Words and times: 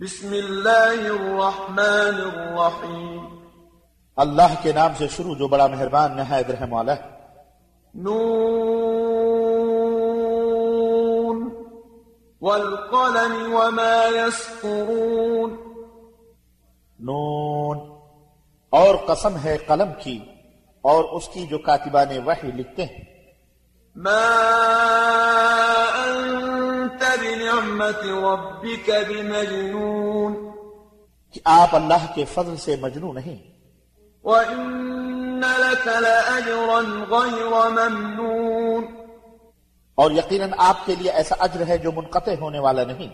بسم 0.00 0.32
الله 0.32 0.90
الرحمن 0.90 2.30
الرحيم 2.34 3.26
اللہ 4.16 4.54
کے 4.62 4.72
نام 4.72 4.90
سے 4.98 5.08
شروع 5.08 5.34
جو 5.34 5.48
بڑا 5.48 5.66
مہربان 5.66 6.16
نہایت 6.16 6.50
رحم 6.50 6.72
والا 6.72 6.96
ہے۔ 6.96 7.02
نون۔ 7.94 8.70
والقلم 12.40 13.54
وما 13.54 14.16
يسطرون 14.16 15.56
نون۔ 17.00 17.78
اور 18.70 18.94
قسم 18.94 19.36
ہے 19.44 19.56
قلم 19.56 19.88
کی 19.98 20.18
اور 20.80 21.04
اس 21.04 21.28
کی 21.28 21.46
جو 21.46 21.58
کاتبان 21.58 22.26
وحی 22.26 22.50
لکھتے 22.54 22.84
ہیں۔ 22.84 23.04
ما 23.96 24.26
أنت 27.10 27.20
بنعمة 27.20 28.24
ربك 28.24 28.90
بمجنون. 29.08 30.50
کہ 31.32 31.40
آپ 31.44 31.76
اللہ 31.76 32.14
کے 32.14 32.24
فضل 32.24 32.56
سے 32.56 32.76
مجنو 32.80 33.12
نہیں۔ 33.12 33.36
وإن 34.24 35.40
لك 35.40 35.88
لأجرا 35.88 36.80
غير 37.08 37.46
ممنون. 37.46 38.84
اور 39.94 40.10
یقیناً 40.10 40.50
آپ 40.58 40.86
کے 40.86 40.94
لیے 40.94 41.10
ایسا 41.10 41.34
اجر 41.38 41.66
ہے 41.68 41.78
جو 41.78 41.92
منقطع 41.92 42.32
ہونے 42.40 42.58
والا 42.58 42.84
نہیں۔ 42.84 43.08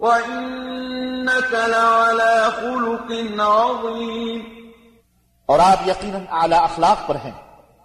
وإنك 0.00 1.54
لعلى 1.54 2.50
خلق 2.56 3.40
عظيم. 3.40 4.40
اور 5.46 5.58
آپ 5.58 5.88
یقیناً 5.88 6.20
اعلی 6.30 6.54
اخلاق 6.54 7.08
پر 7.08 7.14
ہیں۔ 7.14 7.32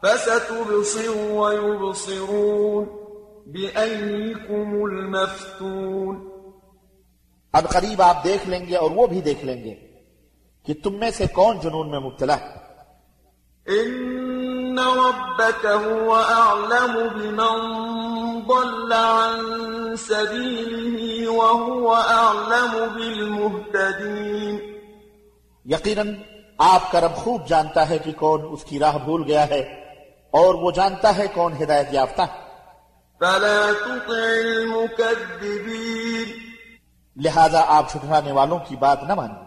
فستبصر 0.01 1.09
ويبصرون. 1.09 3.04
بأيكم 3.45 4.83
المفتون. 4.83 6.29
اب 7.53 7.69
قریب 7.69 8.01
آپ 8.01 8.23
دیکھ 8.23 8.49
لیں 8.49 8.65
گے 8.65 8.75
اور 8.75 8.91
وہ 8.91 9.07
بھی 9.07 9.21
دیکھ 9.21 9.45
لیں 9.45 9.63
گے 9.63 9.73
کہ 10.65 10.73
تم 10.83 10.93
میں 10.93 11.11
سے 11.11 11.25
کون 11.27 11.59
جنون 11.59 11.89
میں 11.89 11.99
مبتلا 11.99 12.35
ہے۔ 12.37 12.65
إن 13.69 14.79
ربك 14.79 15.65
هو 15.65 16.21
أعلم 16.21 17.07
بمن 17.15 17.75
ضل 18.47 18.91
عن 18.91 19.95
سبيله 19.95 21.33
وهو 21.33 21.95
أعلم 21.95 22.85
بالمهتدين. 22.95 24.59
یقیناً 25.65 26.13
آپ 26.57 26.91
کا 26.91 27.01
رب 27.01 27.15
خوب 27.15 27.47
جانتا 27.47 27.89
ہے 27.89 27.97
کہ 27.97 28.11
کون 28.11 28.41
اس 28.51 28.63
کی 28.63 28.79
راہ 28.79 28.97
بھول 28.97 29.23
گیا 29.23 29.49
ہے 29.49 29.59
اور 30.31 30.53
وہ 30.53 30.71
جانتا 30.71 31.17
ہے 31.17 31.27
کون 31.33 31.53
ہدایت 31.63 31.87
یافتہ 31.91 32.21
ہے۔ 32.21 32.44
فلا 33.19 33.71
تطع 33.85 34.21
المكذبين. 34.45 36.27
لہذا 37.15 37.63
آپ 37.67 37.91
چھٹرانے 37.91 38.31
والوں 38.31 38.59
کی 38.59 38.75
بات 38.75 39.03
نہ 39.03 39.13
مانیں 39.13 39.45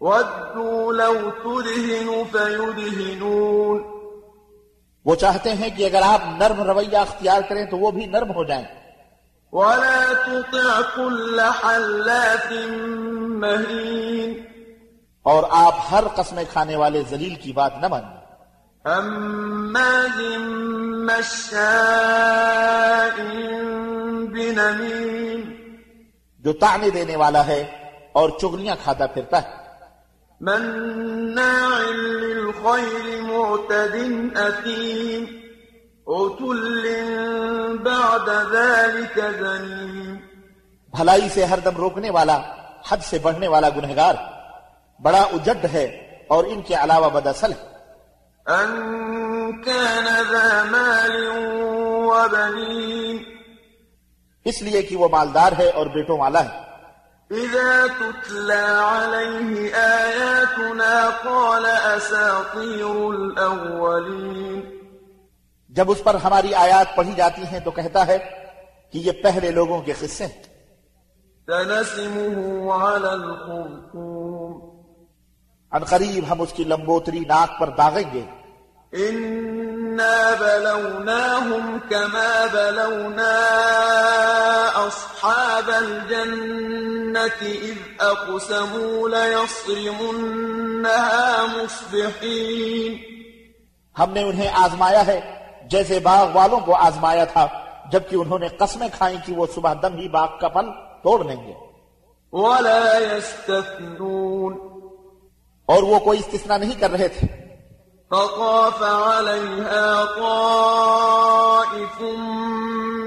ودوا 0.00 0.92
لو 0.92 1.30
تدهن 1.30 2.22
فيدهنون. 2.32 3.82
وہ 5.04 5.14
چاہتے 5.14 5.54
ہیں 5.54 5.68
کہ 5.76 5.84
اگر 5.84 6.00
آپ 6.04 6.20
نرم 6.38 6.62
رویہ 6.62 6.96
اختیار 6.96 7.40
کریں 7.48 7.64
تو 7.64 7.76
وہ 7.76 7.90
بھی 7.90 8.06
نرم 8.06 8.30
ہو 8.30 8.44
جائیں۔ 8.44 8.64
ولا 9.52 10.12
تطع 10.26 10.80
كل 10.96 11.40
حلاف 11.40 12.52
مهين. 13.48 14.32
اور 15.22 15.44
آپ 15.50 15.74
ہر 15.90 16.04
قسم 16.14 16.40
کھانے 16.52 16.76
والے 16.76 17.02
ذلیل 17.10 17.34
کی 17.34 17.52
بات 17.52 17.72
نہ 17.80 17.88
مانیں 17.88 18.21
هماز 18.86 20.20
مشاء 21.08 21.66
بنميم 24.34 25.40
جو 26.38 26.52
تعنے 26.52 26.90
دینے 26.90 27.16
والا 27.16 27.46
ہے 27.46 27.62
اور 28.12 28.30
چگلیاں 28.40 28.76
کھاتا 28.84 29.06
پھرتا 29.06 29.42
ہے۔ 29.42 29.48
مناع 30.40 31.90
للخير 31.90 33.22
معتد 33.22 33.94
أثيم 34.36 35.24
عتل 36.06 36.84
بعد 37.78 38.28
ذلك 38.52 39.18
زنيم 39.38 40.16
بھلائی 40.96 41.28
سے 41.28 41.44
ہر 41.44 41.58
دم 41.58 41.76
روکنے 41.76 42.10
والا 42.10 42.40
حد 42.88 42.96
سے 43.02 43.18
بڑھنے 43.22 43.48
والا 43.48 43.68
گنہگار 43.68 44.14
بڑا 45.02 45.20
اجڈ 45.20 45.66
ہے 45.72 45.84
اور 46.28 46.44
ان 46.44 46.62
کے 46.62 46.74
علاوہ 46.74 47.10
بداصل 47.10 47.52
ہے۔ 47.52 47.71
أن 48.48 48.82
كان 49.62 50.06
ذا 50.30 50.64
مال 50.70 51.28
وبنين. 52.04 53.16
اس 54.44 54.62
لیے 54.62 54.82
کہ 54.82 54.96
وہ 54.96 55.08
مالدار 55.08 55.52
ہے 55.58 55.70
اور 55.70 55.86
بیٹوں 55.86 56.18
والا 56.18 56.44
ہے۔ 56.44 56.62
إذا 57.34 57.86
تتلى 57.98 58.64
عليه 58.78 59.64
آياتنا 59.74 61.10
قال 61.24 61.64
أساطير 61.98 63.10
الأولين. 63.14 64.60
جب 65.68 65.90
اس 65.90 66.04
پر 66.04 66.14
ہماری 66.14 66.54
آیات 66.54 66.96
پڑھی 66.96 67.12
جاتی 67.16 67.42
ہیں 67.42 67.60
تو 67.60 67.70
کہتا 67.70 68.06
ہے 68.06 68.18
کہ 68.92 68.98
یہ 68.98 69.12
پہلے 69.22 69.50
لوگوں 69.50 69.82
کے 69.82 69.92
قصے 69.92 70.26
ہیں۔ 70.26 70.42
سنسمه 71.46 72.68
على 72.70 73.06
الخرطوم. 73.06 74.81
ان 75.72 75.84
قریب 75.84 76.32
ہم 76.32 76.40
اس 76.40 76.52
کی 76.52 76.64
لمبوتری 76.64 77.20
ناک 77.20 77.60
پر 77.60 77.68
داغیں 77.68 78.14
گے۔ 78.14 78.22
إنا 79.10 80.34
بلوناهم 80.38 81.76
كما 81.90 82.46
بلونا 82.52 83.38
أصحاب 84.74 85.70
الجنة 85.74 87.42
إذ 87.42 88.00
أقسموا 88.00 89.08
ليصرمنها 89.08 90.16
مصبحين۔ 91.56 92.94
ہم 93.98 94.12
نے 94.12 94.22
انہیں 94.22 94.50
آزمایا 94.54 95.06
ہے 95.06 95.20
جیسے 95.70 95.98
باغ 95.98 96.28
والوں 96.32 96.60
کو 96.60 96.74
آزمایا 96.74 97.24
تھا 97.24 97.48
جبکہ 97.92 98.16
انہوں 98.16 98.38
نے 98.38 98.48
قسمیں 98.48 98.88
کھائیں 98.92 99.18
کہ 99.26 99.32
وہ 99.32 99.46
صبح 99.54 99.72
دم 99.82 99.96
ہی 99.96 100.08
باغ 100.08 100.28
کا 100.40 100.48
پھل 100.48 100.66
توڑ 101.02 101.24
لیں 101.24 101.46
گے۔ 101.46 101.52
ولا 102.32 103.16
يستثنون۔ 103.16 104.71
اور 105.66 105.82
وہ 105.82 105.98
کوئی 105.98 106.18
استثنا 106.18 106.56
نہیں 106.56 106.80
کر 106.80 106.90
رہے 106.90 107.08
تھے۔ 107.08 107.26
فطاف 108.08 108.82
عليها 108.82 110.04
طائف 110.04 112.02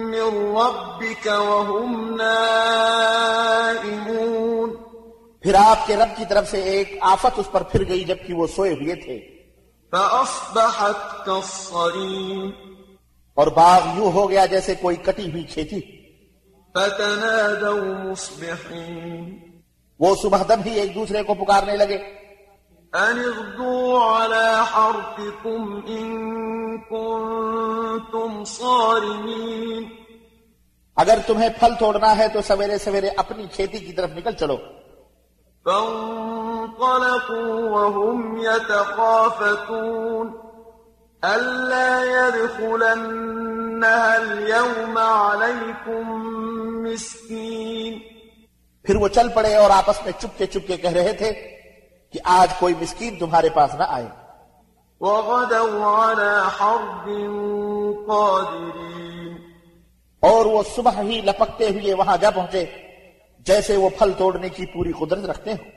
من 0.05 0.57
ربك 0.57 1.27
وهم 1.27 2.15
نائمون۔ 2.15 4.75
پھر 5.41 5.53
آپ 5.53 5.87
کے 5.87 5.95
رب 5.95 6.17
کی 6.17 6.23
طرف 6.29 6.51
سے 6.51 6.61
ایک 6.61 6.97
آفت 7.01 7.31
اس 7.37 7.51
پر 7.51 7.63
پھر 7.63 7.87
گئی 7.87 8.03
جبکہ 8.03 8.33
وہ 8.33 8.47
سوئے 8.47 8.73
ہوئے 8.73 8.95
تھے۔ 8.95 9.27
فأصبحت 9.91 11.25
كالصريم۔ 11.25 12.49
اور 13.33 13.47
باغ 13.47 13.81
یوں 13.97 14.11
ہو 14.11 14.29
گیا 14.29 14.45
جیسے 14.45 14.75
کوئی 14.75 14.95
کٹی 14.95 15.31
ہوئی 15.31 15.43
کھیتی 15.43 15.79
فتنادوا 16.73 18.03
مصبحين۔ 18.03 19.37
وہ 19.99 20.15
صبح 20.21 20.43
دم 20.47 20.61
ہی 20.65 20.79
ایک 20.79 20.95
دوسرے 20.95 21.23
کو 21.23 21.33
پکارنے 21.33 21.77
لگے۔ 21.77 22.24
أن 22.95 23.19
اغدوا 23.19 24.01
على 24.01 24.65
حرثكم 24.65 25.83
إن 25.87 26.81
كنتم 26.81 28.43
صارمين 28.43 30.05
اگر 30.97 31.19
تمہیں 31.27 31.49
پھل 31.59 31.73
توڑنا 31.79 32.17
ہے 32.17 32.27
تو 32.33 32.41
سویرے 32.41 32.77
سویرے 32.77 33.09
اپنی 33.17 33.47
کھیتی 33.55 33.79
کی 33.79 33.93
طرف 33.93 34.09
نکل 34.09 34.33
چلو۔ 34.33 34.57
فانطلقوا 35.65 37.69
وهم 37.69 38.37
يتخافتون 38.37 40.33
ألا 41.23 42.05
يدخلنها 42.05 44.17
اليوم 44.17 44.97
عليكم 44.97 46.21
مسكين 46.83 47.99
پھر 48.85 48.95
وہ 48.95 49.07
چل 49.07 49.27
پڑے 49.35 49.55
اور 49.55 49.69
آپس 49.69 50.05
میں 50.05 50.11
چپکے 50.21 50.45
چپکے 50.45 50.77
کہہ 50.77 50.91
رہے 50.91 51.13
تھے 51.13 51.54
کہ 52.15 52.21
آج 52.23 52.47
کوئی 52.59 52.73
مسکین 52.81 53.19
تمہارے 53.19 53.49
پاس 53.49 53.75
نہ 53.75 53.83
آئے۔ 53.87 54.05
وغدوا 55.01 56.11
على 56.11 56.37
حرد 56.59 57.09
قادرين 58.07 59.37
اور 60.19 60.45
وہ 60.45 60.63
صبح 60.75 61.01
ہی 61.01 61.21
لپکتے 61.21 61.69
ہوئے 61.69 61.93
وہاں 61.93 62.17
جا 62.17 62.29
پہنچے 62.29 62.65
جیسے 63.39 63.77
وہ 63.77 63.89
پھل 63.97 64.11
توڑنے 64.17 64.49
کی 64.49 64.65
پوری 64.65 64.91
قدرت 64.91 65.25
رکھتے 65.25 65.51
ہوں۔ 65.51 65.71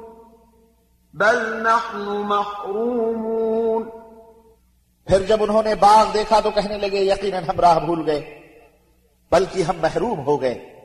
بل 1.14 1.64
نحن 1.64 2.22
محرومون۔ 2.26 3.39
پھر 5.10 5.22
جب 5.22 5.44
انہوں 5.44 5.64
نے 5.64 5.76
باغ 5.76 6.06
دیکھا 6.14 6.40
تو 6.40 6.52
کہنے 6.52 6.78
لگے 6.78 6.98
یقیناً 6.98 7.44
ہم 7.44 7.60
راہ 7.60 7.80
بھول 7.80 8.10
گئے 8.10 8.40
بلکہ 9.32 9.62
ہم 9.64 9.76
محروم 9.82 10.26
ہو 10.26 10.42
گئے۔ 10.42 10.80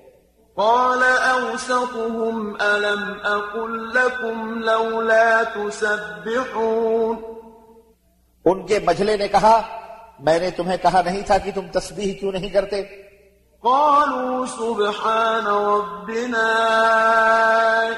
قال 0.55 1.03
أوسطهم 1.35 2.53
ألم 2.61 3.13
أقل 3.25 3.89
لكم 3.95 4.59
لولا 4.59 5.43
تسبحون؟ 5.55 7.17
ان 8.45 8.67
کے 8.67 8.79
مجلے 8.87 9.17
نے 9.17 9.29
کہا 9.29 9.61
میں 10.21 10.39
نے 10.39 10.51
تمہیں 10.51 10.77
کہا 10.83 11.03
نہیں 11.05 11.23
تھا 11.27 11.39
کہ 11.39 11.51
تم 11.55 11.67
تسبیح 11.73 12.15
کیوں 12.15 12.33
نہیں 12.33 12.49
کرتے۔ 12.49 12.83
قالوا 13.61 14.47
سبحان 14.47 15.47
ربنا 15.47 16.61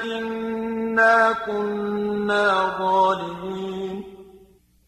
إنا 0.04 1.30
كنا 1.46 2.74
ظالمين۔ 2.78 4.15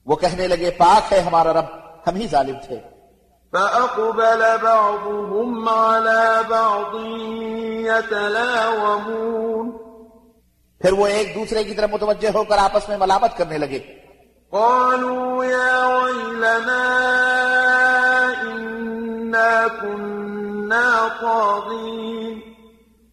وہ 0.08 0.16
کہنے 0.16 0.48
لگے 0.48 0.70
پاک 0.70 1.12
ہے 1.12 1.20
ہمارا 1.20 1.52
رب 1.52 1.64
ہم 2.06 2.14
ہی 2.14 2.26
ظالم 2.26 2.56
تھے. 2.66 2.76
فأقبل 3.52 4.42
بعضهم 4.62 5.68
على 5.68 6.42
بعض 6.48 6.94
يتلاومون 7.86 9.70
پھر 10.80 10.92
وہ 10.92 11.06
ایک 11.06 11.34
دوسرے 11.34 11.64
کی 11.64 11.74
طرف 11.74 11.90
متوجہ 11.90 12.28
ہو 12.34 12.44
کر 12.44 12.58
آپس 12.58 12.88
میں 12.88 12.96
ملامت 12.96 13.36
کرنے 13.36 13.58
لگے۔ 13.58 13.78
قالوا 14.50 15.44
يا 15.44 15.86
ويلنا 15.86 16.82
إنا 18.42 19.66
كنا 19.80 21.08
طاغين 21.20 22.40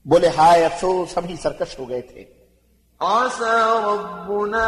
بولے 0.05 0.29
ہائے 0.37 0.65
افسوس 0.65 1.17
ہم 1.17 1.25
ہی 1.25 1.35
سرکش 1.35 1.79
ہو 1.79 1.89
گئے 1.89 2.01
تھے۔ 2.01 2.44
عسى 3.01 3.81
ربنا 3.85 4.67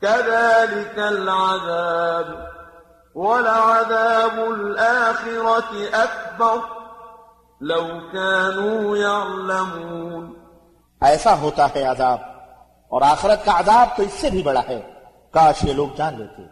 كذلك 0.03 0.99
العذاب. 0.99 2.27
ولعذاب 3.15 4.39
الآخرة 4.39 5.77
أكبر. 5.93 6.80
لو 7.61 7.87
كانوا 8.13 8.97
يعلمون. 8.97 10.35
ایسا 11.01 11.41
ہوتا 11.41 11.67
ہے 11.75 11.83
عذاب 11.83 12.19
اور 12.89 13.03
آخرت 13.03 13.45
کا 13.45 13.59
عذاب 13.59 13.97
تو 13.97 14.03
اس 14.03 14.13
سے 14.13 14.31
بھی 14.31 14.43
بڑا 14.43 14.61
ہے۔ 14.69 14.81
کاش 15.31 15.65
یہ 15.65 15.73
لوگ 15.73 15.89
جان 15.97 16.15
لیتے۔ 16.19 16.43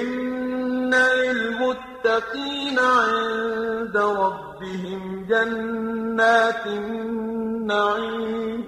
إن 0.00 0.90
للمتقين 0.90 2.78
عند 2.78 3.96
ربهم 3.96 5.22
جنات 5.28 6.66
النعيم. 6.66 8.60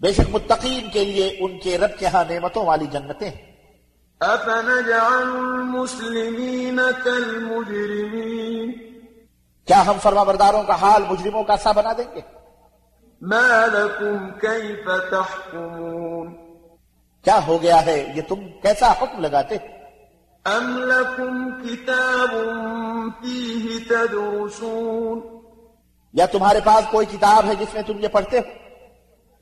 بے 0.00 0.12
شک 0.12 0.30
متقین 0.30 0.90
کے 0.92 1.04
لیے 1.04 1.36
ان 1.40 1.58
کے 1.58 1.78
رب 1.78 1.98
کے 1.98 2.06
ہاں 2.06 2.24
نعمتوں 2.30 2.66
والی 2.66 2.86
جنتیں 2.86 3.30
ہیں۔ 3.30 3.48
أفنجعل 4.24 5.36
المسلمين 5.36 6.80
كالمجرمين؟ 7.04 8.87
کیا 9.68 9.86
ہم 9.86 9.96
فرما 10.02 10.22
برداروں 10.22 10.62
کا 10.62 10.74
حال 10.74 11.02
مجرموں 11.08 11.44
کا 11.44 11.56
سا 11.56 11.72
بنا 11.72 11.92
دیں 11.98 12.16
گے؟ 12.16 12.20
ما 13.22 13.66
لكم 13.66 14.30
كيف 14.40 14.88
تحكمون 15.10 16.34
کیا 17.24 17.46
ہو 17.46 17.62
گیا 17.62 17.86
ہے 17.86 18.12
یہ 18.14 18.22
تم 18.28 18.34
کیسا 18.62 18.92
حکم 18.92 19.20
لگاتے؟ 19.20 19.56
أم 20.46 20.78
لكم 20.78 21.50
كتاب 21.62 22.30
فيه 23.22 23.78
تدرسون؟ 23.88 25.20
یا 26.12 26.26
تمہارے 26.26 26.60
پاس 26.64 26.84
کوئی 26.90 27.06
کتاب 27.06 27.46
ہے 27.46 27.54
جس 27.54 27.74
میں 27.74 27.82
تم 27.82 27.98
یہ 27.98 28.08
پڑھتے 28.08 28.38
ہو؟ 28.38 28.42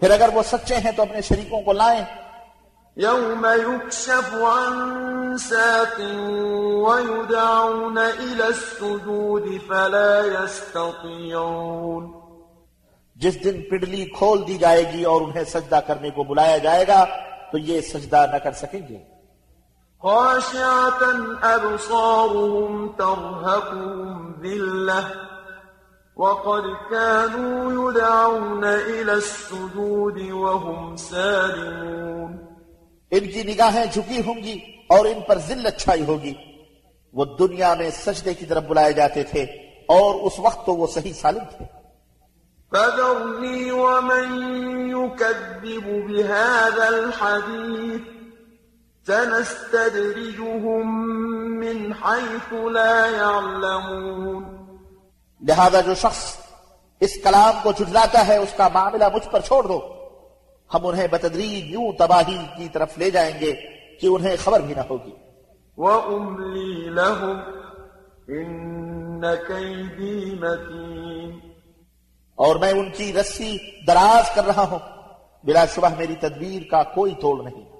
پھر 0.00 0.10
اگر 0.10 0.28
وہ 0.34 0.42
سچے 0.42 0.74
ہیں 0.74 0.92
تو 0.92 1.02
اپنے 1.02 1.20
شریکوں 1.20 1.62
کو 1.62 1.72
لائیں۔ 1.72 2.04
يوم 2.96 3.44
يكشف 3.44 4.34
عن 4.34 5.38
ساق 5.38 6.00
ويدعون 6.88 7.98
إلى 7.98 8.42
السجود 8.42 9.58
فلا 9.68 10.26
يستطيعون 10.26 12.25
جس 13.16 13.44
دن 13.44 13.62
پڈلی 13.70 14.04
کھول 14.04 14.46
دی 14.46 14.58
جائے 14.58 14.92
گی 14.92 15.04
اور 15.04 15.20
انہیں 15.20 15.44
سجدہ 15.44 15.80
کرنے 15.86 16.10
کو 16.10 16.24
بلایا 16.24 16.58
جائے 16.58 16.84
گا 16.88 17.04
تو 17.52 17.58
یہ 17.58 17.80
سجدہ 17.80 18.26
نہ 18.32 18.36
کر 18.36 18.52
سکیں 18.52 18.80
گے۔ 18.88 19.16
خاشعة 20.02 21.16
أبصارهم 21.42 22.86
ترهقهم 22.96 24.32
ذلة 24.42 25.00
وقد 26.16 26.90
كانوا 26.90 27.72
يدعون 27.72 28.64
إلى 28.64 29.10
السجود 29.10 30.20
وهم 30.30 30.96
سالمون۔ 30.96 32.36
ان 33.10 33.26
کی 33.32 33.42
نگاہیں 33.42 33.84
جھکی 33.92 34.20
ہوں 34.26 34.34
گی 34.34 34.58
اور 34.88 35.04
ان 35.04 35.20
پر 35.20 35.38
ذلت 35.38 35.80
چھائی 35.80 36.04
ہوگی۔ 36.04 36.34
وہ 37.12 37.24
دنیا 37.24 37.74
میں 37.74 37.90
سجدے 37.90 38.34
کی 38.34 38.46
طرف 38.46 38.62
بلائے 38.62 38.92
جاتے 38.92 39.22
تھے 39.22 39.42
اور 39.88 40.14
اس 40.14 40.32
وقت 40.38 40.66
تو 40.66 40.74
وہ 40.74 40.86
صحیح 40.86 41.12
سالم 41.12 41.44
تھے۔ 41.56 41.75
فذرني 42.76 43.70
ومن 43.70 44.52
يكذب 44.88 45.84
بهذا 46.10 46.86
الحديث 46.86 48.00
سنستدرجهم 49.06 50.86
من 51.58 51.92
حيث 51.92 52.52
لا 52.52 53.06
يعلمون۔ 53.16 54.44
لہذا 55.48 55.80
جو 55.80 55.94
شخص 55.94 56.36
اس 57.00 57.10
کلام 57.24 57.54
کو 57.62 57.72
جھٹلاتا 57.72 58.26
ہے 58.26 58.36
اس 58.36 58.52
کا 58.56 58.68
معاملہ 58.68 59.04
مجھ 59.14 59.28
پر 59.30 59.40
چھوڑ 59.40 59.64
دو۔ 59.64 59.80
ہم 60.74 60.86
انہیں 60.86 61.06
بتدریج 61.10 61.72
یوں 61.72 61.92
تباہی 61.92 62.46
کی 62.56 62.68
طرف 62.68 62.98
لے 62.98 63.10
جائیں 63.10 63.40
گے 63.40 63.52
کہ 64.00 64.06
انہیں 64.06 64.36
خبر 64.44 64.60
بھی 64.60 64.74
نہ 64.74 64.80
ہوگی۔ 64.90 65.12
وأملي 65.76 66.88
لهم 66.88 67.38
إن 68.28 69.20
كيدي 69.20 70.34
متين۔ 70.34 71.55
اور 72.36 72.56
میں 72.56 72.70
ان 72.70 72.90
کی 72.90 73.12
رسی 73.12 73.58
دراز 73.86 74.34
کر 74.34 74.44
رہا 74.46 74.62
ہوں۔ 74.62 74.78
بلا 75.44 75.66
شبہ 75.66 75.88
میری 75.98 76.14
تدبیر 76.14 76.62
کا 76.70 76.82
کوئی 76.82 77.14
توڑ 77.20 77.42
نہیں۔ 77.44 77.76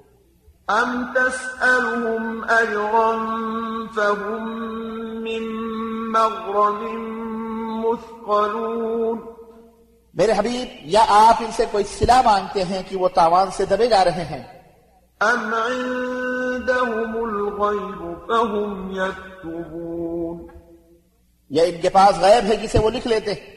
أم 0.70 1.12
تسألهم 1.14 2.44
أجرا 2.48 3.10
فهم 3.94 4.44
من 5.22 5.42
مغرم 6.12 6.84
مثقلون۔ 7.80 9.20
میرے 10.14 10.32
حبیب 10.36 10.68
یا 10.82 11.04
آپ 11.08 11.34
ان 11.40 11.50
سے 11.52 11.64
کوئی 11.70 11.84
صلح 11.84 12.22
مانگتے 12.24 12.64
ہیں 12.64 12.82
کہ 12.88 12.96
وہ 12.96 13.08
تاوان 13.08 13.50
سے 13.50 13.64
دبے 13.64 13.86
جا 13.86 14.04
رہے 14.04 14.24
ہیں؟ 14.24 14.42
أم 15.22 15.54
عندهم 15.54 17.16
الغيب 17.16 18.02
فهم 18.26 18.90
يكتبون 18.90 20.46
یا 21.50 21.64
ان 21.64 21.80
کے 21.82 21.88
پاس 21.88 22.20
غیب 22.20 22.46
ہے 22.48 22.56
جسے 22.56 22.78
وہ 22.78 22.90
لکھ 22.90 23.06
لیتے؟ 23.06 23.34
ہیں 23.34 23.55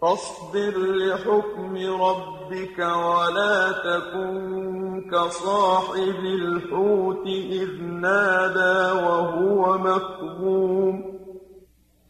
فاصبر 0.00 0.76
لحكم 0.76 1.76
ربك 1.76 2.78
ولا 2.78 3.70
تكن 3.72 5.00
كصاحب 5.10 6.24
الحوت 6.24 7.26
إذ 7.52 7.82
نادى 7.82 9.04
وهو 9.04 9.78
مكظوم. 9.78 11.00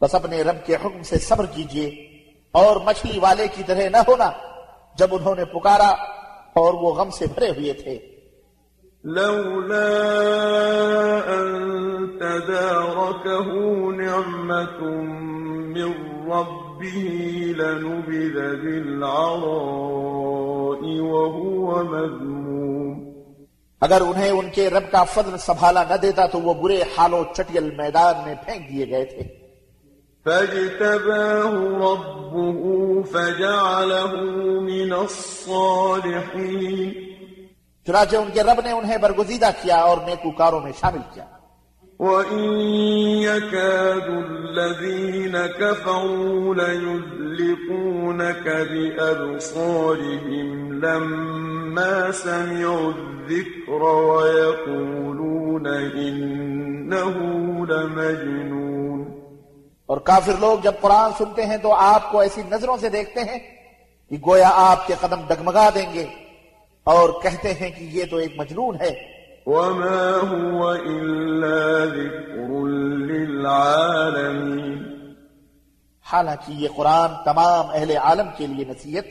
بس 0.01 0.15
اپنے 0.15 0.41
رب 0.41 0.65
کے 0.65 0.75
حکم 0.75 1.01
سے 1.01 1.17
صبر 1.17 1.45
کیجیے 1.45 1.87
اور 2.51 2.75
مچھلی 2.75 3.19
والے 3.19 3.47
کی 3.47 3.63
طرح 3.63 3.89
نہ 3.89 3.97
ہونا۔ 4.07 4.31
جب 4.97 5.07
انہوں 5.11 5.35
نے 5.35 5.45
پکارا 5.45 5.89
اور 6.53 6.73
وہ 6.73 6.93
غم 6.93 7.09
سے 7.09 7.25
بھرے 7.35 7.49
ہوئے 7.49 7.73
تھے۔ 7.73 7.99
لولا 9.03 9.87
أن 11.27 11.69
جاءته 12.47 13.57
نعمة 13.91 14.87
من 15.75 16.68
ربه 16.79 17.11
لنبذ 17.63 18.61
بالعراء 18.61 19.11
وهو 20.99 21.83
مذموم. 21.83 23.09
اگر 23.81 24.01
انہیں 24.01 24.29
ان 24.29 24.49
کے 24.49 24.69
رب 24.69 24.91
کا 24.91 25.03
فضل 25.03 25.37
سنبھالا 25.37 25.83
نہ 25.89 25.93
دیتا 25.93 26.25
تو 26.25 26.41
وہ 26.41 26.53
برے 26.53 26.83
حال 26.97 27.13
و 27.13 27.23
چٹیل 27.33 27.75
میدان 27.77 28.15
میں 28.25 28.35
پھینک 28.45 28.69
دیے 28.69 28.89
گئے 28.89 29.05
تھے۔ 29.05 29.23
فاجتباه 30.23 31.55
ربه 31.65 32.71
فجعله 33.11 34.15
من 34.59 34.93
الصالحين. 34.93 36.91
چنانچہ 37.87 38.15
ان 38.15 38.29
کے 38.33 38.43
رب 38.43 38.61
نے 38.65 38.71
انہیں 38.71 38.97
برگزیدہ 38.97 39.49
کیا 39.61 39.75
اور 39.75 39.97
نیکوکاروں 40.05 40.59
میں 40.59 40.71
شامل 40.81 41.01
کیا۔ 41.13 41.25
وَإِن 41.99 42.49
يَكَادُ 43.21 44.11
الَّذِينَ 44.11 45.37
كَفَرُوا 45.59 46.55
لَيُزْلِقُونَكَ 46.55 48.49
بِأَبْصَارِهِمْ 48.49 50.73
لَمَّا 50.73 52.11
سَمِعُوا 52.11 52.93
الذِّكْرَ 52.97 53.81
وَيَقُولُونَ 53.81 55.93
إِنَّهُ 55.93 57.65
لَمَجْنُونَ۔ 57.65 59.03
اور 59.85 59.97
کافر 59.97 60.33
لوگ 60.39 60.57
جب 60.63 60.73
قرآن 60.81 61.11
سنتے 61.17 61.45
ہیں 61.45 61.57
تو 61.57 61.73
آپ 61.73 62.11
کو 62.11 62.19
ایسی 62.19 62.41
نظروں 62.51 62.77
سے 62.77 62.89
دیکھتے 62.89 63.19
ہیں 63.19 63.39
کہ 64.09 64.17
گویا 64.25 64.49
آپ 64.53 64.87
کے 64.87 64.93
قدم 65.01 65.27
ڈگمگا 65.27 65.69
دیں 65.75 65.93
گے 65.93 66.05
اور 66.83 67.09
کہتے 67.23 67.53
ہیں 67.53 67.69
کہ 67.69 67.83
یہ 67.83 68.03
تو 68.11 68.17
ایک 68.17 68.33
مجنون 68.37 68.77
ہے۔ 68.81 69.18
وما 69.49 70.15
هو 70.15 70.61
إلا 70.73 71.85
ذكر 71.85 72.49
للعالمين. 73.11 74.77
حالانکہ 76.11 76.51
یہ 76.51 76.69
قرآن 76.75 77.11
تمام 77.25 77.65
اہل 77.73 77.91
عالم 77.97 78.27
کے 78.37 78.47
لیے 78.47 78.65
نصیحت 78.65 79.05